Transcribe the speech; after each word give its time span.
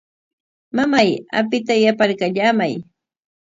Mamay, 0.75 1.09
apita 1.39 1.73
yaparkallamay. 1.83 2.73